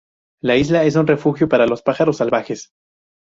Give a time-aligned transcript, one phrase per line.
[0.41, 2.71] La isla es un refugio para los pájaros salvajes.